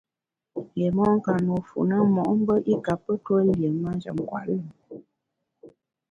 Yié 0.77 0.87
mon 0.95 1.13
ka 1.25 1.33
nùe 1.45 1.59
fu 1.67 1.79
na 1.89 1.97
mo’mbe 2.15 2.55
i 2.71 2.75
kape 2.85 3.13
tue 3.23 3.39
lié 3.57 3.69
manjem 3.83 4.17
nkwet 4.23 4.45
lùm. 4.55 4.65